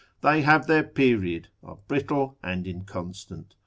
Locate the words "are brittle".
1.63-2.35